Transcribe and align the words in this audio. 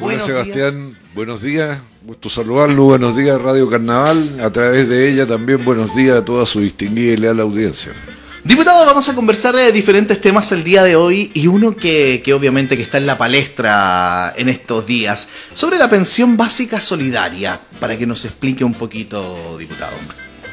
Hola 0.00 0.20
Sebastián, 0.20 0.72
buenos 1.12 1.42
días, 1.42 1.78
gusto 2.04 2.30
saludarlo, 2.30 2.84
buenos 2.84 3.16
días 3.16 3.40
Radio 3.42 3.68
Carnaval, 3.68 4.38
a 4.40 4.50
través 4.50 4.88
de 4.88 5.10
ella 5.10 5.26
también 5.26 5.64
buenos 5.64 5.96
días 5.96 6.18
a 6.18 6.24
toda 6.24 6.46
su 6.46 6.60
distinguida 6.60 7.14
y 7.14 7.16
leal 7.16 7.40
audiencia. 7.40 7.92
Diputado, 8.44 8.86
vamos 8.86 9.08
a 9.08 9.16
conversar 9.16 9.56
de 9.56 9.72
diferentes 9.72 10.20
temas 10.20 10.52
el 10.52 10.62
día 10.62 10.84
de 10.84 10.94
hoy 10.94 11.32
y 11.34 11.48
uno 11.48 11.74
que, 11.74 12.22
que, 12.24 12.32
obviamente 12.32 12.76
que 12.76 12.82
está 12.84 12.98
en 12.98 13.06
la 13.06 13.18
palestra 13.18 14.32
en 14.36 14.48
estos 14.48 14.86
días, 14.86 15.30
sobre 15.52 15.78
la 15.78 15.90
pensión 15.90 16.36
básica 16.36 16.80
solidaria, 16.80 17.60
para 17.80 17.98
que 17.98 18.06
nos 18.06 18.24
explique 18.24 18.62
un 18.62 18.74
poquito, 18.74 19.56
diputado. 19.58 19.96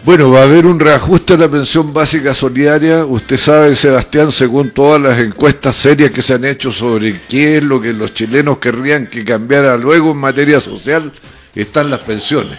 Bueno, 0.06 0.30
va 0.30 0.42
a 0.42 0.44
haber 0.44 0.68
un 0.68 0.80
reajuste 0.80 1.34
a 1.34 1.38
la 1.38 1.50
pensión 1.50 1.92
básica 1.92 2.36
solidaria. 2.36 3.04
Usted 3.08 3.38
sabe, 3.38 3.76
Sebastián, 3.76 4.32
según 4.32 4.70
todas 4.70 5.02
las 5.02 5.18
encuestas 5.18 5.76
serias 5.76 6.12
que 6.12 6.22
se 6.22 6.36
han 6.36 6.46
hecho 6.46 6.72
sobre 6.72 7.22
qué 7.28 7.58
es 7.58 7.64
lo 7.64 7.82
que 7.82 7.92
los 7.92 8.14
chilenos 8.14 8.60
querrían 8.60 9.08
que 9.08 9.26
cambiara 9.26 9.76
luego 9.78 10.12
en 10.12 10.18
materia 10.18 10.60
social, 10.60 11.12
están 11.56 11.90
las 11.90 12.02
pensiones. 12.02 12.56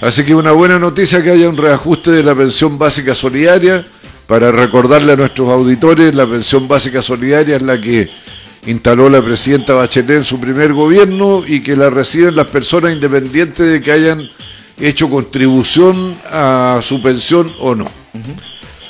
Así 0.00 0.22
que 0.22 0.32
una 0.32 0.52
buena 0.52 0.78
noticia 0.78 1.20
que 1.24 1.32
haya 1.32 1.48
un 1.48 1.56
reajuste 1.56 2.12
de 2.12 2.22
la 2.22 2.36
pensión 2.36 2.78
básica 2.78 3.16
solidaria. 3.16 3.84
Para 4.28 4.52
recordarle 4.52 5.14
a 5.14 5.16
nuestros 5.16 5.48
auditores, 5.48 6.14
la 6.14 6.24
pensión 6.24 6.68
básica 6.68 7.02
solidaria 7.02 7.56
es 7.56 7.62
la 7.62 7.80
que 7.80 8.08
instaló 8.66 9.10
la 9.10 9.20
presidenta 9.20 9.74
Bachelet 9.74 10.18
en 10.18 10.24
su 10.24 10.38
primer 10.38 10.72
gobierno 10.72 11.42
y 11.44 11.62
que 11.64 11.74
la 11.74 11.90
reciben 11.90 12.36
las 12.36 12.46
personas 12.46 12.92
independientes 12.92 13.68
de 13.68 13.80
que 13.80 13.90
hayan 13.90 14.30
hecho 14.80 15.08
contribución 15.08 16.16
a 16.30 16.80
su 16.82 17.00
pensión 17.02 17.50
o 17.60 17.74
no. 17.74 17.90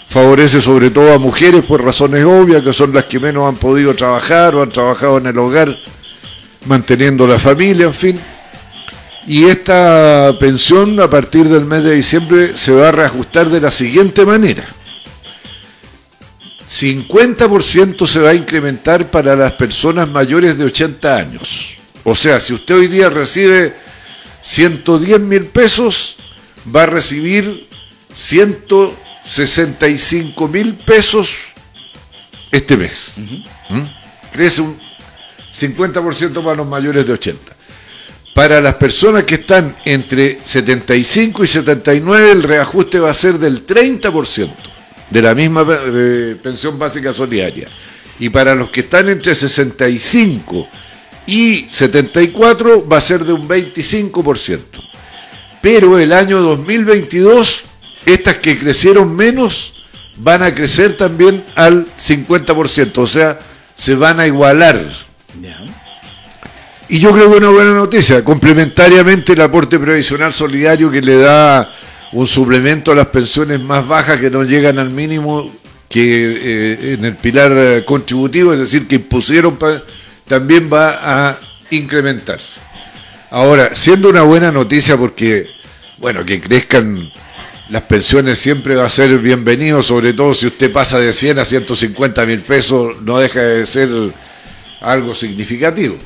Favorece 0.08 0.60
sobre 0.60 0.90
todo 0.90 1.12
a 1.12 1.18
mujeres 1.18 1.64
por 1.64 1.84
razones 1.84 2.24
obvias, 2.24 2.64
que 2.64 2.72
son 2.72 2.92
las 2.92 3.04
que 3.04 3.20
menos 3.20 3.48
han 3.48 3.56
podido 3.56 3.94
trabajar 3.94 4.54
o 4.54 4.62
han 4.62 4.70
trabajado 4.70 5.18
en 5.18 5.26
el 5.26 5.38
hogar, 5.38 5.76
manteniendo 6.66 7.26
la 7.26 7.38
familia, 7.38 7.86
en 7.86 7.94
fin. 7.94 8.20
Y 9.26 9.44
esta 9.44 10.34
pensión 10.40 10.98
a 10.98 11.08
partir 11.08 11.48
del 11.48 11.64
mes 11.64 11.84
de 11.84 11.94
diciembre 11.94 12.56
se 12.56 12.72
va 12.72 12.88
a 12.88 12.92
reajustar 12.92 13.48
de 13.48 13.60
la 13.60 13.70
siguiente 13.70 14.26
manera. 14.26 14.64
50% 16.68 18.06
se 18.06 18.20
va 18.20 18.30
a 18.30 18.34
incrementar 18.34 19.10
para 19.10 19.34
las 19.34 19.52
personas 19.52 20.08
mayores 20.08 20.56
de 20.56 20.64
80 20.64 21.16
años. 21.16 21.76
O 22.04 22.14
sea, 22.14 22.40
si 22.40 22.54
usted 22.54 22.76
hoy 22.76 22.86
día 22.86 23.10
recibe 23.10 23.74
110 24.42 25.20
mil 25.20 25.46
pesos, 25.46 26.16
va 26.74 26.82
a 26.84 26.86
recibir 26.86 27.68
165 28.14 30.48
mil 30.48 30.74
pesos 30.74 31.52
este 32.50 32.76
mes. 32.76 33.18
¿Mm? 33.68 33.82
Crece 34.32 34.62
un 34.62 34.76
50% 35.54 36.42
para 36.42 36.56
los 36.56 36.66
mayores 36.66 37.06
de 37.06 37.12
80. 37.12 37.56
Para 38.34 38.60
las 38.60 38.74
personas 38.76 39.24
que 39.24 39.34
están 39.36 39.76
entre 39.84 40.40
75 40.42 41.44
y 41.44 41.46
79, 41.46 42.32
el 42.32 42.42
reajuste 42.42 42.98
va 43.00 43.10
a 43.10 43.14
ser 43.14 43.38
del 43.38 43.66
30% 43.66 44.50
de 45.10 45.22
la 45.22 45.34
misma 45.34 45.66
eh, 45.68 46.36
pensión 46.40 46.78
básica 46.78 47.12
solidaria. 47.12 47.68
Y 48.20 48.28
para 48.28 48.54
los 48.54 48.70
que 48.70 48.80
están 48.80 49.08
entre 49.08 49.34
65 49.34 50.56
y 50.56 50.89
74 51.68 52.86
va 52.88 52.96
a 52.96 53.00
ser 53.00 53.24
de 53.24 53.32
un 53.32 53.48
25%. 53.48 54.60
Pero 55.62 55.98
el 55.98 56.12
año 56.12 56.40
2022, 56.40 57.62
estas 58.06 58.38
que 58.38 58.58
crecieron 58.58 59.14
menos 59.14 59.74
van 60.16 60.42
a 60.42 60.54
crecer 60.54 60.96
también 60.96 61.44
al 61.54 61.86
50%, 61.96 62.98
o 62.98 63.06
sea, 63.06 63.38
se 63.74 63.94
van 63.94 64.20
a 64.20 64.26
igualar. 64.26 64.84
Y 66.88 66.98
yo 66.98 67.12
creo 67.12 67.30
que 67.30 67.36
una 67.38 67.50
buena 67.50 67.72
noticia, 67.72 68.24
complementariamente 68.24 69.34
el 69.34 69.40
aporte 69.42 69.78
previsional 69.78 70.32
solidario 70.32 70.90
que 70.90 71.00
le 71.00 71.18
da 71.18 71.70
un 72.12 72.26
suplemento 72.26 72.90
a 72.90 72.96
las 72.96 73.06
pensiones 73.06 73.60
más 73.60 73.86
bajas 73.86 74.18
que 74.18 74.30
no 74.30 74.42
llegan 74.42 74.78
al 74.78 74.90
mínimo 74.90 75.50
que 75.88 76.00
eh, 76.02 76.94
en 76.94 77.04
el 77.04 77.16
pilar 77.16 77.52
eh, 77.54 77.84
contributivo, 77.84 78.52
es 78.52 78.60
decir, 78.60 78.88
que 78.88 78.96
impusieron 78.96 79.56
también 80.30 80.70
va 80.72 81.00
a 81.02 81.40
incrementarse. 81.72 82.60
Ahora, 83.32 83.74
siendo 83.74 84.08
una 84.08 84.22
buena 84.22 84.52
noticia 84.52 84.96
porque, 84.96 85.48
bueno, 85.98 86.24
que 86.24 86.40
crezcan 86.40 87.10
las 87.68 87.82
pensiones 87.82 88.38
siempre 88.38 88.76
va 88.76 88.86
a 88.86 88.90
ser 88.90 89.18
bienvenido, 89.18 89.82
sobre 89.82 90.12
todo 90.12 90.32
si 90.32 90.46
usted 90.46 90.70
pasa 90.72 91.00
de 91.00 91.12
100 91.12 91.40
a 91.40 91.44
150 91.44 92.26
mil 92.26 92.38
pesos, 92.42 93.02
no 93.02 93.18
deja 93.18 93.40
de 93.40 93.66
ser 93.66 93.88
algo 94.80 95.16
significativo. 95.16 95.96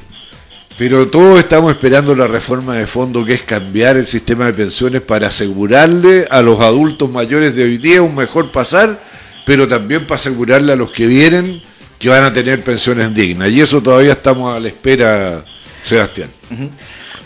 Pero 0.78 1.06
todos 1.08 1.38
estamos 1.38 1.70
esperando 1.72 2.14
la 2.14 2.26
reforma 2.26 2.76
de 2.76 2.86
fondo, 2.86 3.26
que 3.26 3.34
es 3.34 3.42
cambiar 3.42 3.98
el 3.98 4.06
sistema 4.06 4.46
de 4.46 4.54
pensiones 4.54 5.02
para 5.02 5.26
asegurarle 5.26 6.26
a 6.30 6.40
los 6.40 6.60
adultos 6.60 7.10
mayores 7.10 7.54
de 7.54 7.64
hoy 7.64 7.76
día 7.76 8.00
un 8.00 8.14
mejor 8.14 8.50
pasar, 8.52 9.02
pero 9.44 9.68
también 9.68 10.06
para 10.06 10.14
asegurarle 10.14 10.72
a 10.72 10.76
los 10.76 10.92
que 10.92 11.06
vienen 11.06 11.62
que 11.98 12.08
van 12.08 12.24
a 12.24 12.32
tener 12.32 12.62
pensiones 12.62 13.12
dignas. 13.14 13.50
Y 13.50 13.60
eso 13.60 13.82
todavía 13.82 14.12
estamos 14.12 14.54
a 14.54 14.60
la 14.60 14.68
espera, 14.68 15.44
Sebastián. 15.82 16.30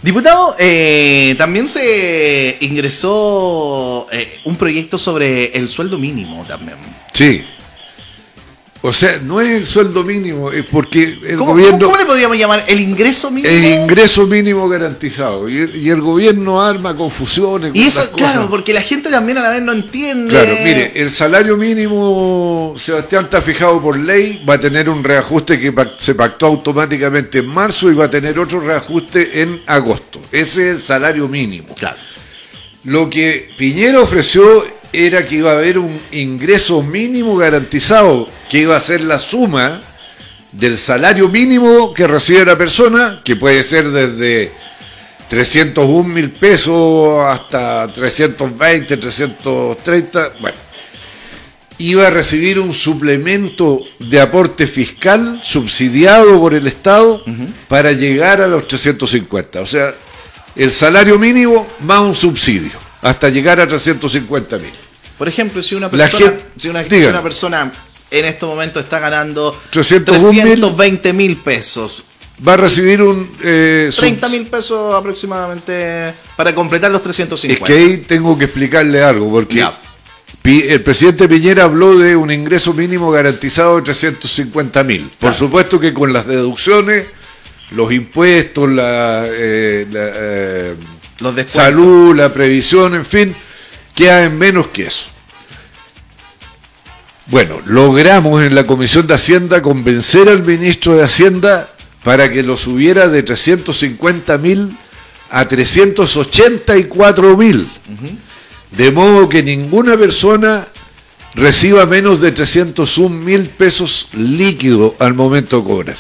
Diputado, 0.03 0.55
eh, 0.59 1.35
también 1.37 1.67
se 1.67 2.57
ingresó 2.61 4.07
eh, 4.13 4.39
un 4.45 4.57
proyecto 4.57 4.97
sobre 4.97 5.57
el 5.57 5.69
sueldo 5.69 5.99
mínimo 5.99 6.45
también. 6.47 6.77
Sí, 7.13 7.45
o 8.81 8.93
sea, 8.93 9.19
no 9.25 9.41
es 9.41 9.51
el 9.51 9.67
sueldo 9.67 10.05
mínimo, 10.05 10.53
es 10.53 10.65
porque 10.67 11.19
el 11.25 11.37
¿Cómo, 11.37 11.53
gobierno... 11.53 11.87
¿cómo, 11.87 11.97
le 11.97 12.07
podríamos 12.07 12.39
llamar? 12.39 12.65
¿El 12.69 12.81
ingreso 12.81 13.31
mínimo? 13.31 13.53
El 13.53 13.65
ingreso 13.65 14.27
mínimo 14.27 14.69
garantizado. 14.69 15.49
Y, 15.49 15.69
y 15.75 15.91
el 15.91 16.01
gobierno 16.01 16.63
arma 16.63 16.97
confusiones. 16.97 17.73
Y 17.75 17.83
eso, 17.83 18.13
claro, 18.13 18.49
porque 18.49 18.73
la 18.73 18.83
gente 18.83 19.11
también 19.11 19.39
a 19.39 19.43
la 19.43 19.51
vez 19.51 19.63
no 19.63 19.73
entiende. 19.73 20.31
Claro, 20.31 20.53
mire, 20.63 20.93
el 20.95 21.11
salario 21.11 21.57
mínimo, 21.57 22.75
Sebastián, 22.77 23.25
está 23.25 23.43
fijado 23.43 23.83
por 23.83 23.99
ley, 23.99 24.45
va 24.49 24.55
a 24.55 24.61
tener 24.61 24.89
un 24.89 25.03
reajuste 25.03 25.59
que 25.59 25.75
se 25.99 26.15
pactó 26.15 26.47
automáticamente 26.47 27.39
en 27.39 27.47
marzo 27.47 27.91
y 27.91 27.95
va 27.95 28.05
a 28.05 28.11
tener 28.11 28.39
otro 28.39 28.61
reajuste 28.61 29.43
en 29.43 29.61
agosto. 29.67 30.21
Ese 30.31 30.69
es 30.69 30.75
el 30.77 30.81
salario 30.81 31.29
mínimo. 31.29 31.75
Claro. 31.75 31.99
Lo 32.85 33.11
que 33.11 33.51
Piñera 33.59 34.01
ofreció 34.01 34.65
era 34.93 35.27
que 35.27 35.37
iba 35.37 35.51
a 35.51 35.55
haber 35.55 35.79
un 35.79 36.01
ingreso 36.13 36.83
mínimo 36.83 37.37
garantizado, 37.37 38.29
que 38.49 38.59
iba 38.61 38.77
a 38.77 38.81
ser 38.81 39.01
la 39.01 39.19
suma 39.19 39.81
del 40.53 40.79
salario 40.79 41.29
mínimo 41.29 41.93
que 41.93 42.07
recibe 42.07 42.45
la 42.45 42.57
persona, 42.57 43.21
que 43.23 43.37
puede 43.37 43.63
ser 43.63 43.91
desde 43.91 44.53
301 45.29 46.09
mil 46.09 46.31
pesos 46.31 47.25
hasta 47.27 47.87
320, 47.89 48.97
330, 48.97 50.33
bueno, 50.41 50.57
iba 51.79 52.07
a 52.07 52.11
recibir 52.11 52.59
un 52.59 52.73
suplemento 52.73 53.83
de 53.99 54.21
aporte 54.21 54.67
fiscal 54.67 55.39
subsidiado 55.43 56.41
por 56.41 56.55
el 56.55 56.67
Estado 56.67 57.23
para 57.69 57.93
llegar 57.93 58.41
a 58.41 58.47
los 58.47 58.67
350. 58.67 59.61
O 59.61 59.67
sea, 59.67 59.95
el 60.57 60.73
salario 60.73 61.19
mínimo 61.19 61.67
más 61.81 62.01
un 62.01 62.17
subsidio, 62.17 62.73
hasta 63.03 63.29
llegar 63.29 63.61
a 63.61 63.69
350 63.69 64.59
mil. 64.59 64.73
Por 65.17 65.29
ejemplo, 65.29 65.63
si 65.63 65.75
una 65.75 65.91
persona, 65.91 66.37
si 66.57 66.69
una, 66.69 66.85
si 66.85 67.05
una 67.05 67.23
persona 67.23 67.73
en 68.11 68.25
este 68.25 68.47
momento 68.47 68.81
está 68.81 68.99
ganando 68.99 69.59
320 69.71 71.13
mil 71.13 71.37
pesos. 71.37 72.05
Va 72.47 72.55
a 72.55 72.57
recibir 72.57 73.03
un... 73.03 73.29
Eh, 73.43 73.91
30 73.95 74.29
mil 74.29 74.47
pesos 74.47 74.95
aproximadamente 74.95 76.15
para 76.37 76.55
completar 76.55 76.91
los 76.91 77.03
350. 77.03 77.65
Es 77.65 77.67
que 77.67 77.77
ahí 77.77 77.97
tengo 77.99 78.39
que 78.39 78.45
explicarle 78.45 79.03
algo, 79.03 79.31
porque 79.31 79.65
el 80.45 80.83
presidente 80.83 81.29
Piñera 81.29 81.65
habló 81.65 81.99
de 81.99 82.17
un 82.17 82.31
ingreso 82.31 82.73
mínimo 82.73 83.11
garantizado 83.11 83.77
de 83.77 83.83
350 83.83 84.85
mil. 84.85 85.03
Por 85.03 85.19
claro. 85.19 85.35
supuesto 85.35 85.81
que 85.81 85.93
con 85.93 86.13
las 86.13 86.27
deducciones, 86.27 87.07
los 87.73 87.93
impuestos, 87.93 88.71
la, 88.71 89.27
eh, 89.27 89.87
la 89.91 90.01
eh, 90.15 90.75
los 91.21 91.51
salud, 91.51 92.15
la 92.17 92.33
previsión, 92.33 92.95
en 92.95 93.05
fin, 93.05 93.35
queda 93.95 94.25
en 94.25 94.39
menos 94.39 94.69
que 94.69 94.87
eso. 94.87 95.07
Bueno, 97.29 97.61
logramos 97.67 98.43
en 98.43 98.55
la 98.55 98.67
Comisión 98.67 99.07
de 99.07 99.13
Hacienda 99.13 99.61
convencer 99.61 100.31
al 100.31 100.45
ministro 100.45 100.97
de 100.97 101.05
Hacienda 101.05 101.69
para 102.03 102.31
que 102.33 102.43
lo 102.43 102.57
subiera 102.57 103.07
de 103.09 103.23
350 103.23 104.39
mil 104.39 104.75
a 105.31 105.47
384 105.47 107.37
mil. 107.37 107.61
Uh 107.61 107.93
-huh. 107.93 108.19
De 108.79 108.91
modo 108.91 109.29
que 109.29 109.43
ninguna 109.43 109.99
persona 109.99 110.67
reciba 111.35 111.85
menos 111.85 112.23
de 112.23 112.33
301 112.33 113.11
mil 113.11 113.51
pesos 113.51 114.09
líquido 114.15 114.95
al 114.99 115.13
momento 115.13 115.59
de 115.59 115.65
cobrar. 115.65 115.97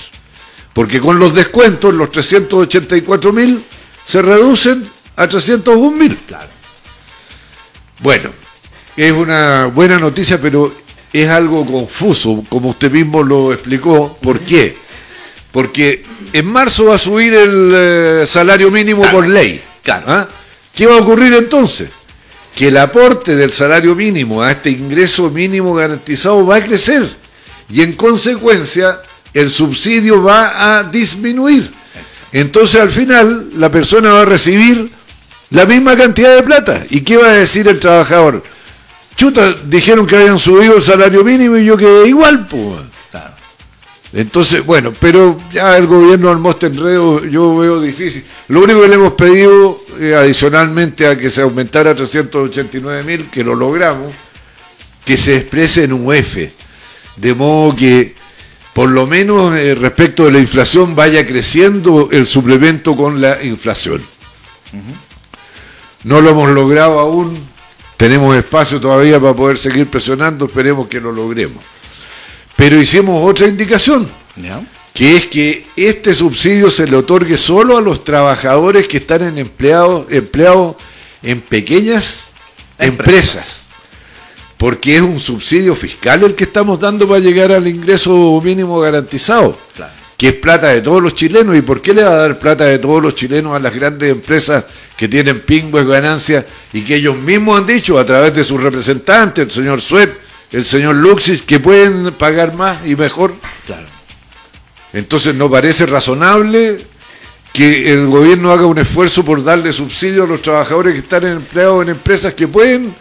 Porque 0.72 0.98
con 0.98 1.18
los 1.18 1.34
descuentos, 1.34 1.92
los 1.92 2.10
384 2.10 3.34
mil 3.34 3.62
se 4.02 4.22
reducen 4.22 4.88
a 5.16 5.28
301 5.28 5.90
mil. 5.90 6.16
Claro. 6.26 6.48
Bueno, 8.00 8.30
es 8.96 9.12
una 9.12 9.66
buena 9.66 9.98
noticia, 9.98 10.40
pero 10.40 10.72
es 11.12 11.28
algo 11.28 11.64
confuso, 11.66 12.44
como 12.48 12.70
usted 12.70 12.90
mismo 12.90 13.22
lo 13.22 13.52
explicó. 13.52 14.16
¿Por 14.20 14.40
qué? 14.40 14.76
Porque 15.50 16.04
en 16.32 16.46
marzo 16.46 16.86
va 16.86 16.96
a 16.96 16.98
subir 16.98 17.34
el 17.34 17.72
eh, 17.74 18.24
salario 18.26 18.70
mínimo 18.70 19.02
por 19.10 19.26
ley. 19.26 19.60
Claro. 19.82 20.04
¿Ah? 20.08 20.28
¿Qué 20.74 20.86
va 20.86 20.94
a 20.96 21.00
ocurrir 21.00 21.32
entonces? 21.34 21.88
Que 22.54 22.68
el 22.68 22.76
aporte 22.76 23.36
del 23.36 23.52
salario 23.52 23.94
mínimo 23.94 24.42
a 24.42 24.52
este 24.52 24.70
ingreso 24.70 25.30
mínimo 25.30 25.74
garantizado 25.74 26.44
va 26.44 26.56
a 26.56 26.64
crecer 26.64 27.08
y 27.70 27.82
en 27.82 27.92
consecuencia 27.94 29.00
el 29.34 29.50
subsidio 29.50 30.22
va 30.22 30.78
a 30.78 30.84
disminuir. 30.84 31.70
Entonces 32.32 32.80
al 32.80 32.90
final 32.90 33.48
la 33.56 33.70
persona 33.70 34.12
va 34.12 34.22
a 34.22 34.24
recibir 34.24 34.90
la 35.50 35.66
misma 35.66 35.96
cantidad 35.96 36.34
de 36.34 36.42
plata. 36.42 36.84
¿Y 36.90 37.00
qué 37.02 37.16
va 37.16 37.28
a 37.28 37.34
decir 37.34 37.68
el 37.68 37.78
trabajador? 37.78 38.42
Chuta, 39.18 39.52
dijeron 39.64 40.06
que 40.06 40.14
habían 40.14 40.38
subido 40.38 40.76
el 40.76 40.80
salario 40.80 41.24
mínimo 41.24 41.56
y 41.56 41.64
yo 41.64 41.76
quedé 41.76 42.06
igual, 42.06 42.46
pues. 42.46 42.82
Claro. 43.10 43.34
Entonces, 44.12 44.64
bueno, 44.64 44.92
pero 45.00 45.36
ya 45.50 45.76
el 45.76 45.88
gobierno 45.88 46.30
al 46.30 46.46
este 46.46 46.66
enredo 46.66 47.24
yo 47.24 47.58
veo 47.58 47.80
difícil. 47.80 48.24
Lo 48.46 48.60
único 48.60 48.80
que 48.80 48.86
le 48.86 48.94
hemos 48.94 49.14
pedido, 49.14 49.80
eh, 49.98 50.14
adicionalmente 50.14 51.04
a 51.08 51.18
que 51.18 51.30
se 51.30 51.42
aumentara 51.42 51.90
a 51.90 51.96
389 51.96 53.02
mil, 53.02 53.28
que 53.28 53.42
lo 53.42 53.56
logramos, 53.56 54.14
que 55.04 55.16
se 55.16 55.36
exprese 55.36 55.82
en 55.82 55.94
UF, 55.94 56.36
de 57.16 57.34
modo 57.34 57.74
que 57.74 58.14
por 58.72 58.88
lo 58.88 59.08
menos 59.08 59.52
eh, 59.56 59.74
respecto 59.74 60.26
de 60.26 60.30
la 60.30 60.38
inflación 60.38 60.94
vaya 60.94 61.26
creciendo 61.26 62.08
el 62.12 62.28
suplemento 62.28 62.96
con 62.96 63.20
la 63.20 63.42
inflación. 63.42 64.00
No 66.04 66.20
lo 66.20 66.30
hemos 66.30 66.50
logrado 66.50 67.00
aún, 67.00 67.47
tenemos 67.98 68.34
espacio 68.36 68.80
todavía 68.80 69.20
para 69.20 69.34
poder 69.34 69.58
seguir 69.58 69.88
presionando, 69.88 70.46
esperemos 70.46 70.86
que 70.88 71.00
lo 71.00 71.12
logremos. 71.12 71.62
Pero 72.56 72.80
hicimos 72.80 73.20
otra 73.28 73.48
indicación, 73.48 74.08
¿Ya? 74.36 74.62
que 74.94 75.16
es 75.16 75.26
que 75.26 75.66
este 75.76 76.14
subsidio 76.14 76.70
se 76.70 76.86
le 76.86 76.96
otorgue 76.96 77.36
solo 77.36 77.76
a 77.76 77.80
los 77.80 78.04
trabajadores 78.04 78.86
que 78.88 78.98
están 78.98 79.22
en 79.24 79.36
empleados, 79.38 80.06
empleados 80.10 80.76
en 81.22 81.40
pequeñas 81.40 82.28
Empresas. 82.78 82.88
empresas. 83.34 83.62
Porque 84.56 84.96
es 84.96 85.02
un 85.02 85.18
subsidio 85.20 85.74
fiscal 85.74 86.22
el 86.22 86.34
que 86.36 86.44
estamos 86.44 86.78
dando 86.78 87.08
para 87.08 87.20
llegar 87.20 87.50
al 87.52 87.66
ingreso 87.66 88.40
mínimo 88.42 88.78
garantizado. 88.80 89.58
Claro. 89.74 89.92
Que 90.18 90.28
es 90.28 90.34
plata 90.34 90.68
de 90.68 90.82
todos 90.82 91.02
los 91.02 91.14
chilenos. 91.14 91.56
¿Y 91.56 91.62
por 91.62 91.80
qué 91.80 91.94
le 91.94 92.02
va 92.02 92.10
a 92.10 92.16
dar 92.16 92.38
plata 92.38 92.64
de 92.64 92.78
todos 92.78 93.02
los 93.02 93.14
chilenos 93.14 93.56
a 93.56 93.58
las 93.58 93.74
grandes 93.74 94.10
empresas 94.10 94.64
que 94.96 95.08
tienen 95.08 95.40
pingües 95.40 95.86
ganancias 95.86 96.44
y 96.74 96.82
que 96.82 96.96
ellos 96.96 97.16
mismos 97.16 97.58
han 97.58 97.66
dicho 97.66 97.98
a 97.98 98.04
través 98.04 98.34
de 98.34 98.44
sus 98.44 98.60
representantes, 98.60 99.44
el 99.44 99.50
señor 99.50 99.80
Suet, 99.80 100.10
el 100.52 100.66
señor 100.66 100.96
Luxis, 100.96 101.40
que 101.40 101.58
pueden 101.60 102.12
pagar 102.12 102.54
más 102.54 102.84
y 102.84 102.94
mejor? 102.96 103.34
Claro. 103.64 103.86
Entonces 104.92 105.34
no 105.34 105.50
parece 105.50 105.86
razonable 105.86 106.84
que 107.52 107.92
el 107.92 108.06
gobierno 108.06 108.52
haga 108.52 108.66
un 108.66 108.78
esfuerzo 108.78 109.24
por 109.24 109.42
darle 109.42 109.72
subsidio 109.72 110.24
a 110.24 110.26
los 110.26 110.42
trabajadores 110.42 110.94
que 110.94 111.00
están 111.00 111.26
empleados 111.26 111.82
en 111.82 111.90
empresas 111.90 112.34
que 112.34 112.46
pueden 112.46 112.94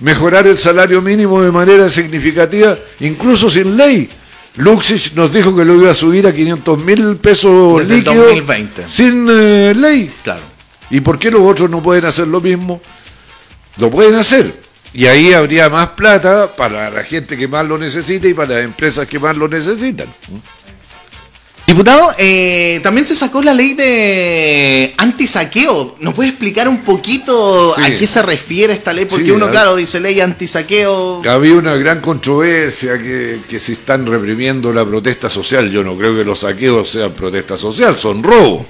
mejorar 0.00 0.46
el 0.46 0.58
salario 0.58 1.00
mínimo 1.02 1.42
de 1.42 1.50
manera 1.50 1.88
significativa, 1.88 2.76
incluso 3.00 3.48
sin 3.50 3.76
ley. 3.76 4.08
Luxich 4.56 5.14
nos 5.14 5.32
dijo 5.32 5.54
que 5.56 5.64
lo 5.64 5.74
iba 5.74 5.90
a 5.90 5.94
subir 5.94 6.26
a 6.26 6.32
500 6.32 6.78
mil 6.78 7.16
pesos 7.16 7.84
líquidos 7.84 8.16
2020. 8.16 8.88
sin 8.88 9.26
eh, 9.28 9.72
ley. 9.74 10.12
Claro. 10.22 10.42
¿Y 10.90 11.00
por 11.00 11.18
qué 11.18 11.30
los 11.30 11.42
otros 11.42 11.68
no 11.68 11.82
pueden 11.82 12.04
hacer 12.04 12.28
lo 12.28 12.40
mismo? 12.40 12.80
Lo 13.78 13.90
pueden 13.90 14.14
hacer. 14.14 14.60
Y 14.92 15.06
ahí 15.06 15.32
habría 15.32 15.68
más 15.68 15.88
plata 15.88 16.54
para 16.54 16.88
la 16.88 17.02
gente 17.02 17.36
que 17.36 17.48
más 17.48 17.66
lo 17.66 17.76
necesita 17.78 18.28
y 18.28 18.34
para 18.34 18.54
las 18.54 18.64
empresas 18.64 19.08
que 19.08 19.18
más 19.18 19.36
lo 19.36 19.48
necesitan. 19.48 20.06
Diputado, 21.66 22.14
eh, 22.18 22.78
también 22.82 23.06
se 23.06 23.16
sacó 23.16 23.42
la 23.42 23.54
ley 23.54 23.72
de 23.72 24.94
antisaqueo. 24.98 25.96
¿Nos 25.98 26.12
puede 26.12 26.28
explicar 26.28 26.68
un 26.68 26.82
poquito 26.82 27.74
Sí. 27.74 27.82
a 27.82 27.98
qué 27.98 28.06
se 28.06 28.20
refiere 28.22 28.74
esta 28.74 28.92
ley? 28.92 29.06
Porque 29.06 29.24
Sí, 29.24 29.30
uno, 29.30 29.50
claro, 29.50 29.74
dice 29.74 29.98
ley 29.98 30.20
antisaqueo. 30.20 31.22
Había 31.28 31.54
una 31.54 31.74
gran 31.76 32.00
controversia 32.02 32.98
que, 32.98 33.40
que 33.48 33.58
se 33.58 33.72
están 33.72 34.04
reprimiendo 34.06 34.72
la 34.74 34.84
protesta 34.84 35.30
social. 35.30 35.70
Yo 35.70 35.82
no 35.82 35.96
creo 35.96 36.14
que 36.14 36.22
los 36.24 36.40
saqueos 36.40 36.90
sean 36.90 37.12
protesta 37.12 37.56
social, 37.56 37.98
son 37.98 38.22
robos. 38.22 38.66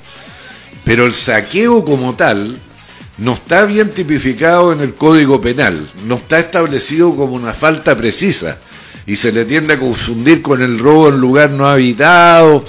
Pero 0.85 1.05
el 1.05 1.15
saqueo 1.15 1.85
como 1.85 2.15
tal 2.15 2.59
no 3.19 3.35
está 3.35 3.65
bien 3.65 3.91
tipificado 3.91 4.73
en 4.73 4.81
el 4.81 4.95
Código 4.95 5.41
Penal, 5.41 5.91
no 6.07 6.15
está 6.15 6.39
establecido 6.39 7.15
como 7.17 7.35
una 7.35 7.53
falta 7.55 7.97
precisa 7.97 8.59
y 9.07 9.17
se 9.17 9.33
le 9.33 9.45
tiende 9.45 9.75
a 9.75 9.79
confundir 9.79 10.41
con 10.43 10.63
el 10.63 10.79
robo 10.79 11.09
en 11.09 11.19
lugar 11.19 11.51
no 11.51 11.67
habitado. 11.69 12.65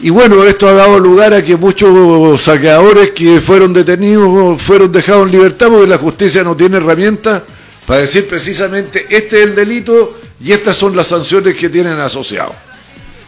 Y 0.00 0.10
bueno, 0.10 0.42
esto 0.44 0.68
ha 0.68 0.72
dado 0.72 0.98
lugar 0.98 1.32
a 1.32 1.42
que 1.42 1.56
muchos 1.56 2.42
saqueadores 2.42 3.12
que 3.12 3.40
fueron 3.40 3.72
detenidos 3.72 4.60
fueron 4.60 4.90
dejados 4.90 5.26
en 5.26 5.32
libertad 5.32 5.68
porque 5.68 5.86
la 5.86 5.98
justicia 5.98 6.42
no 6.42 6.56
tiene 6.56 6.78
herramientas 6.78 7.42
para 7.86 8.00
decir 8.00 8.26
precisamente 8.28 9.06
este 9.08 9.42
es 9.42 9.48
el 9.48 9.54
delito 9.54 10.18
y 10.42 10.52
estas 10.52 10.76
son 10.76 10.96
las 10.96 11.06
sanciones 11.06 11.56
que 11.56 11.68
tienen 11.68 11.98
asociado. 12.00 12.52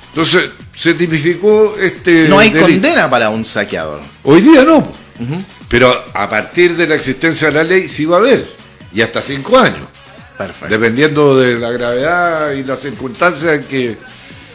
Entonces, 0.09 0.51
se 0.75 0.95
tipificó 0.95 1.77
este 1.81 2.29
No 2.29 2.39
hay 2.39 2.51
delito. 2.51 2.67
condena 2.71 3.09
para 3.11 3.31
un 3.31 3.45
saqueador. 3.45 4.01
Hoy 4.25 4.41
día 4.41 4.65
no. 4.65 4.93
Pero 5.69 5.93
a 6.13 6.29
partir 6.29 6.77
de 6.77 6.87
la 6.87 6.95
existencia 6.97 7.49
de 7.49 7.55
la 7.55 7.65
ley 7.65 7.89
sí 7.89 8.05
va 8.05 8.17
a 8.17 8.19
haber. 8.21 8.49
Y 8.93 9.01
hasta 9.01 9.21
cinco 9.23 9.57
años. 9.59 9.87
Perfecto. 10.37 10.69
Dependiendo 10.69 11.39
de 11.39 11.59
la 11.59 11.71
gravedad 11.71 12.53
y 12.53 12.65
las 12.65 12.81
circunstancias 12.81 13.55
en 13.55 13.65
que 13.65 13.97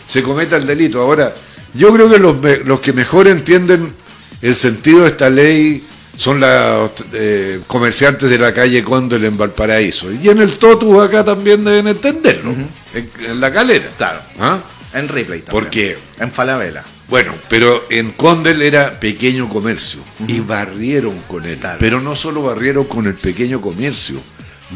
se 0.08 0.22
cometa 0.24 0.58
el 0.58 0.66
delito. 0.66 1.02
Ahora, 1.02 1.34
yo 1.74 1.94
creo 1.94 2.10
que 2.10 2.18
los, 2.18 2.38
los 2.66 2.80
que 2.80 2.94
mejor 2.94 3.28
entienden 3.28 3.94
el 4.42 4.56
sentido 4.56 5.02
de 5.04 5.10
esta 5.10 5.30
ley 5.30 5.86
son 6.18 6.40
los 6.42 6.92
eh, 7.14 7.62
comerciantes 7.68 8.30
de 8.30 8.38
la 8.38 8.54
calle 8.54 8.84
Condel 8.84 9.24
en 9.24 9.38
Valparaíso. 9.38 10.12
Y 10.12 10.28
en 10.30 10.40
el 10.40 10.58
Totu 10.58 11.00
acá 11.00 11.24
también 11.24 11.64
deben 11.64 11.88
entenderlo. 11.88 12.52
en, 12.94 13.10
en 13.26 13.40
la 13.40 13.52
calera. 13.52 13.88
Claro. 13.98 14.20
¿Ah? 14.40 14.60
En 14.94 15.08
Ripley 15.08 15.42
también. 15.44 15.64
¿Por 15.64 15.70
qué? 15.70 15.98
En 16.20 16.31
Falabella. 16.31 16.84
Bueno, 17.08 17.34
pero 17.48 17.86
en 17.90 18.12
Condel 18.12 18.62
era 18.62 19.00
pequeño 19.00 19.48
comercio 19.50 20.00
y 20.28 20.42
barrieron 20.42 21.18
con 21.28 21.46
él. 21.46 21.58
Claro. 21.58 21.78
Pero 21.80 22.02
no 22.02 22.16
solo 22.16 22.44
barrieron 22.44 22.86
con 22.86 23.08
el 23.08 23.16
pequeño 23.16 23.62
comercio, 23.62 24.20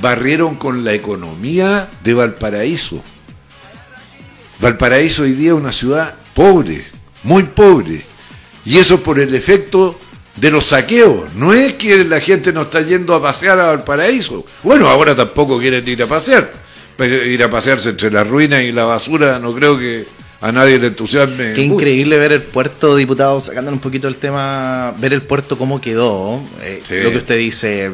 barrieron 0.02 0.56
con 0.56 0.84
la 0.84 0.94
economía 0.94 1.88
de 2.04 2.14
Valparaíso. 2.14 3.02
Valparaíso 4.60 5.24
hoy 5.24 5.34
día 5.34 5.50
es 5.50 5.58
una 5.58 5.72
ciudad 5.72 6.14
pobre, 6.34 6.86
muy 7.24 7.44
pobre. 7.44 8.02
Y 8.66 8.78
eso 8.78 9.02
por 9.02 9.20
el 9.20 9.36
efecto 9.36 10.00
de 10.38 10.52
los 10.52 10.66
saqueos. 10.68 11.34
No 11.36 11.54
es 11.54 11.74
que 11.74 12.04
la 12.06 12.20
gente 12.20 12.54
no 12.54 12.64
está 12.64 12.82
yendo 12.82 13.14
a 13.14 13.22
pasear 13.22 13.60
a 13.60 13.68
Valparaíso. 13.68 14.46
Bueno, 14.64 14.88
ahora 14.88 15.16
tampoco 15.16 15.60
quieren 15.60 15.88
ir 15.88 16.02
a 16.04 16.08
pasear. 16.08 16.52
Pero 16.96 17.26
ir 17.26 17.44
a 17.44 17.50
pasearse 17.50 17.90
entre 17.90 18.12
la 18.12 18.24
ruina 18.24 18.62
y 18.62 18.72
la 18.72 18.86
basura 18.86 19.40
no 19.40 19.54
creo 19.54 19.78
que 19.78 20.06
a 20.42 20.52
nadie 20.52 20.78
le 20.78 20.88
entusiasme. 20.88 21.54
Qué 21.54 21.62
increíble 21.62 22.18
ver 22.18 22.32
el 22.34 22.42
puerto, 22.44 22.96
diputado, 22.96 23.40
sacándole 23.40 23.76
un 23.76 23.82
poquito 23.82 24.08
el 24.08 24.16
tema, 24.18 24.94
ver 25.00 25.14
el 25.14 25.24
puerto 25.24 25.58
cómo 25.58 25.82
quedó. 25.82 26.40
eh, 26.62 26.82
Sí. 26.88 26.96
Lo 27.02 27.12
que 27.12 27.18
usted 27.18 27.38
dice, 27.38 27.92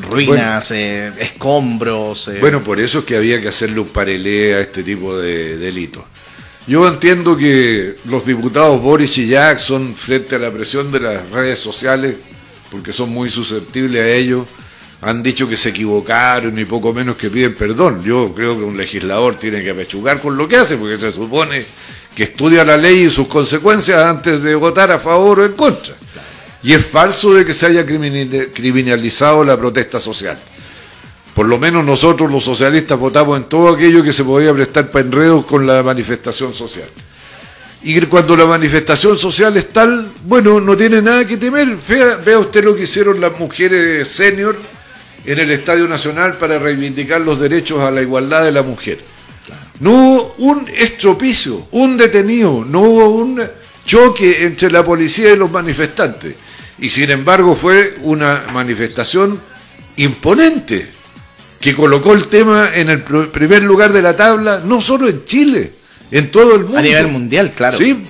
ruinas, 0.00 0.70
eh, 0.70 1.12
escombros. 1.18 2.28
eh, 2.28 2.38
Bueno, 2.40 2.62
por 2.62 2.80
eso 2.80 3.00
es 3.00 3.04
que 3.04 3.16
había 3.16 3.40
que 3.40 3.48
hacerle 3.48 3.80
un 3.80 3.88
parelé 3.88 4.54
a 4.54 4.60
este 4.60 4.82
tipo 4.82 5.16
de 5.16 5.56
delitos. 5.58 6.04
Yo 6.66 6.86
entiendo 6.86 7.36
que 7.36 7.96
los 8.04 8.24
diputados 8.24 8.80
Boris 8.80 9.18
y 9.18 9.26
Jackson, 9.26 9.94
frente 9.96 10.36
a 10.36 10.38
la 10.38 10.50
presión 10.50 10.92
de 10.92 11.00
las 11.00 11.28
redes 11.30 11.58
sociales, 11.58 12.14
porque 12.70 12.92
son 12.92 13.10
muy 13.10 13.30
susceptibles 13.30 14.00
a 14.00 14.08
ello, 14.08 14.46
han 15.00 15.22
dicho 15.22 15.48
que 15.48 15.56
se 15.56 15.70
equivocaron 15.70 16.56
y 16.58 16.64
poco 16.64 16.92
menos 16.94 17.16
que 17.16 17.28
piden 17.28 17.54
perdón. 17.56 18.02
Yo 18.04 18.32
creo 18.34 18.56
que 18.56 18.62
un 18.64 18.76
legislador 18.76 19.34
tiene 19.34 19.62
que 19.62 19.70
apechugar 19.70 20.20
con 20.22 20.36
lo 20.36 20.46
que 20.46 20.56
hace, 20.56 20.76
porque 20.76 20.96
se 20.96 21.10
supone 21.10 21.64
que 22.14 22.22
estudia 22.24 22.64
la 22.64 22.76
ley 22.76 23.04
y 23.06 23.10
sus 23.10 23.26
consecuencias 23.26 24.00
antes 24.04 24.40
de 24.42 24.54
votar 24.54 24.92
a 24.92 24.98
favor 25.00 25.40
o 25.40 25.44
en 25.44 25.52
contra. 25.52 25.94
Y 26.62 26.72
es 26.72 26.86
falso 26.86 27.34
de 27.34 27.44
que 27.44 27.54
se 27.54 27.66
haya 27.66 27.84
criminal- 27.84 28.50
criminalizado 28.54 29.44
la 29.44 29.56
protesta 29.56 29.98
social. 29.98 30.38
Por 31.34 31.46
lo 31.46 31.58
menos 31.58 31.84
nosotros 31.84 32.30
los 32.30 32.44
socialistas 32.44 32.98
votamos 32.98 33.36
en 33.38 33.44
todo 33.44 33.74
aquello 33.74 34.02
que 34.02 34.12
se 34.12 34.22
podía 34.22 34.52
prestar 34.52 34.90
para 34.90 35.04
enredos 35.04 35.44
con 35.46 35.66
la 35.66 35.82
manifestación 35.82 36.54
social. 36.54 36.88
Y 37.82 38.00
cuando 38.02 38.36
la 38.36 38.46
manifestación 38.46 39.18
social 39.18 39.56
es 39.56 39.72
tal, 39.72 40.08
bueno, 40.24 40.60
no 40.60 40.76
tiene 40.76 41.02
nada 41.02 41.26
que 41.26 41.36
temer. 41.36 41.76
Vea, 41.88 42.16
vea 42.16 42.38
usted 42.38 42.62
lo 42.64 42.76
que 42.76 42.82
hicieron 42.84 43.20
las 43.20 43.36
mujeres 43.40 44.06
senior 44.08 44.56
en 45.24 45.38
el 45.40 45.50
Estadio 45.50 45.88
Nacional 45.88 46.34
para 46.34 46.58
reivindicar 46.60 47.22
los 47.22 47.40
derechos 47.40 47.80
a 47.80 47.90
la 47.90 48.02
igualdad 48.02 48.44
de 48.44 48.52
la 48.52 48.62
mujer. 48.62 49.00
No 49.80 49.90
hubo 49.90 50.34
un 50.38 50.68
estropicio, 50.68 51.66
un 51.72 51.96
detenido, 51.96 52.64
no 52.64 52.82
hubo 52.82 53.08
un 53.08 53.42
choque 53.84 54.44
entre 54.44 54.70
la 54.70 54.84
policía 54.84 55.32
y 55.32 55.36
los 55.36 55.50
manifestantes. 55.50 56.36
Y 56.82 56.90
sin 56.90 57.10
embargo 57.10 57.54
fue 57.56 57.96
una 58.02 58.44
manifestación 58.52 59.40
imponente 59.96 60.88
que 61.60 61.74
colocó 61.74 62.12
el 62.12 62.26
tema 62.26 62.70
en 62.74 62.90
el 62.90 63.04
pr- 63.04 63.30
primer 63.30 63.62
lugar 63.62 63.92
de 63.92 64.02
la 64.02 64.16
tabla, 64.16 64.60
no 64.64 64.80
solo 64.80 65.08
en 65.08 65.24
Chile, 65.24 65.72
en 66.10 66.30
todo 66.30 66.56
el 66.56 66.62
mundo. 66.64 66.78
a 66.78 66.82
nivel 66.82 67.06
mundial, 67.06 67.52
claro. 67.52 67.78
Sí. 67.78 68.04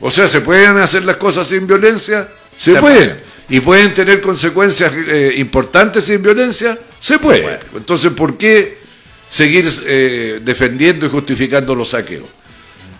O 0.00 0.10
sea, 0.10 0.26
¿se 0.28 0.40
pueden 0.40 0.76
hacer 0.78 1.04
las 1.04 1.16
cosas 1.16 1.46
sin 1.46 1.66
violencia? 1.66 2.28
Se, 2.56 2.72
Se 2.72 2.80
pueden. 2.80 2.98
puede. 3.10 3.26
¿Y 3.48 3.60
pueden 3.60 3.94
tener 3.94 4.20
consecuencias 4.20 4.92
eh, 5.06 5.34
importantes 5.36 6.04
sin 6.04 6.20
violencia? 6.20 6.76
Se 7.00 7.20
puede. 7.20 7.42
puede. 7.42 7.60
Entonces, 7.76 8.10
¿por 8.10 8.36
qué 8.36 8.78
seguir 9.30 9.68
eh, 9.86 10.40
defendiendo 10.44 11.06
y 11.06 11.08
justificando 11.08 11.72
los 11.74 11.90
saqueos? 11.90 12.28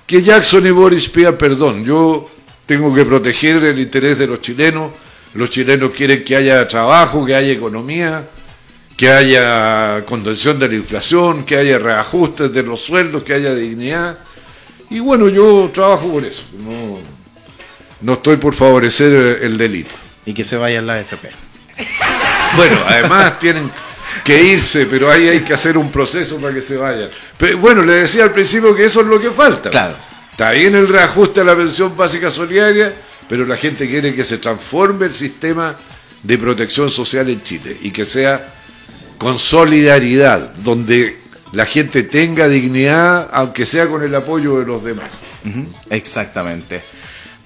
Que 0.06 0.22
Jackson 0.22 0.64
y 0.64 0.70
Boris 0.70 1.08
pidan 1.08 1.36
perdón. 1.36 1.84
Yo 1.84 2.30
tengo 2.66 2.94
que 2.94 3.04
proteger 3.04 3.62
el 3.64 3.78
interés 3.78 4.18
de 4.18 4.26
los 4.26 4.40
chilenos. 4.40 4.90
Los 5.34 5.50
chilenos 5.50 5.92
quieren 5.94 6.24
que 6.24 6.36
haya 6.36 6.66
trabajo, 6.66 7.24
que 7.24 7.34
haya 7.34 7.52
economía, 7.52 8.26
que 8.96 9.08
haya 9.08 10.04
contención 10.06 10.58
de 10.58 10.68
la 10.68 10.74
inflación, 10.74 11.44
que 11.44 11.56
haya 11.56 11.78
reajustes 11.78 12.52
de 12.52 12.62
los 12.62 12.80
sueldos, 12.80 13.22
que 13.22 13.34
haya 13.34 13.54
dignidad. 13.54 14.18
Y 14.90 15.00
bueno, 15.00 15.28
yo 15.28 15.70
trabajo 15.72 16.10
por 16.10 16.24
eso. 16.24 16.42
No, 16.58 16.98
no 18.00 18.12
estoy 18.14 18.36
por 18.36 18.54
favorecer 18.54 19.12
el, 19.12 19.42
el 19.42 19.58
delito. 19.58 19.94
Y 20.24 20.34
que 20.34 20.42
se 20.42 20.56
vaya 20.56 20.78
en 20.78 20.86
la 20.86 20.94
AFP. 20.94 21.30
Bueno, 22.56 22.78
además 22.86 23.38
tienen 23.38 23.70
que 24.24 24.42
irse, 24.42 24.86
pero 24.86 25.10
ahí 25.10 25.28
hay 25.28 25.40
que 25.40 25.54
hacer 25.54 25.76
un 25.76 25.90
proceso 25.90 26.40
para 26.40 26.54
que 26.54 26.62
se 26.62 26.76
vayan. 26.76 27.08
Pero 27.36 27.58
bueno, 27.58 27.82
le 27.82 27.94
decía 27.94 28.24
al 28.24 28.32
principio 28.32 28.74
que 28.74 28.84
eso 28.86 29.02
es 29.02 29.06
lo 29.06 29.20
que 29.20 29.30
falta. 29.30 29.70
Claro. 29.70 29.94
Está 30.36 30.50
bien 30.50 30.74
el 30.74 30.86
reajuste 30.86 31.40
a 31.40 31.44
la 31.44 31.56
pensión 31.56 31.96
básica 31.96 32.30
solidaria, 32.30 32.92
pero 33.26 33.46
la 33.46 33.56
gente 33.56 33.88
quiere 33.88 34.14
que 34.14 34.22
se 34.22 34.36
transforme 34.36 35.06
el 35.06 35.14
sistema 35.14 35.74
de 36.22 36.36
protección 36.36 36.90
social 36.90 37.28
en 37.30 37.42
Chile 37.42 37.74
y 37.80 37.90
que 37.90 38.04
sea 38.04 38.46
con 39.16 39.38
solidaridad, 39.38 40.52
donde 40.56 41.18
la 41.52 41.64
gente 41.64 42.02
tenga 42.02 42.48
dignidad, 42.48 43.30
aunque 43.32 43.64
sea 43.64 43.88
con 43.88 44.02
el 44.02 44.14
apoyo 44.14 44.58
de 44.58 44.66
los 44.66 44.84
demás. 44.84 45.08
Exactamente. 45.88 46.82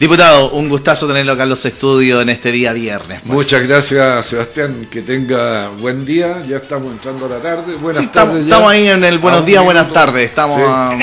Diputado, 0.00 0.50
un 0.52 0.68
gustazo 0.68 1.06
tenerlo 1.06 1.32
acá 1.32 1.44
en 1.44 1.50
los 1.50 1.64
estudios 1.66 2.20
en 2.22 2.30
este 2.30 2.50
día 2.50 2.72
viernes. 2.72 3.20
pues. 3.20 3.32
Muchas 3.32 3.68
gracias, 3.68 4.26
Sebastián. 4.26 4.88
Que 4.90 5.02
tenga 5.02 5.68
buen 5.78 6.04
día. 6.06 6.40
Ya 6.48 6.56
estamos 6.56 6.90
entrando 6.90 7.26
a 7.26 7.28
la 7.28 7.38
tarde. 7.38 7.74
Buenas 7.76 7.98
Sí, 8.00 8.06
estamos, 8.06 8.30
tardes. 8.32 8.46
ya. 8.46 8.52
estamos 8.54 8.72
ahí 8.72 8.88
en 8.88 9.04
el 9.04 9.18
buenos 9.18 9.44
días, 9.46 9.62
buenas 9.62 9.92
tardes. 9.92 10.24
Estamos, 10.28 10.56
Sí. 10.56 10.62
a- 10.66 10.98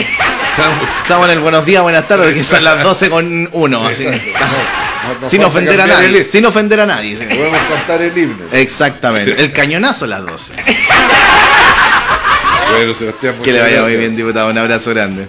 Estamos- 0.58 1.28
en 1.28 1.32
el 1.34 1.40
buenos 1.40 1.66
días, 1.66 1.84
buenas 1.84 2.08
tardes, 2.08 2.34
que 2.34 2.44
son 2.44 2.64
las 2.64 2.84
12 2.84 3.10
con 3.10 3.48
1. 3.52 3.88
Así. 3.88 4.06
No, 5.22 5.30
sin 5.30 5.44
ofender 5.44 5.80
a 5.82 5.88
nadie. 5.88 6.24
Sin 6.24 6.46
ofender 6.46 6.80
a 6.80 6.86
nadie. 6.86 7.16
Podemos 7.18 7.62
cantar 7.70 8.02
el 8.02 8.18
himno. 8.18 8.46
Exactamente. 8.52 9.40
El 9.40 9.54
cañonazo 9.54 10.06
a 10.06 10.08
las 10.08 10.26
12. 10.26 10.54
Bueno, 12.74 12.94
Sebastián, 12.94 13.36
Que 13.44 13.54
le 13.54 13.62
vaya 13.62 13.82
muy 13.84 13.96
bien, 13.98 14.16
diputado. 14.16 14.50
Un 14.50 14.58
abrazo 14.58 14.90
grande. 14.92 15.28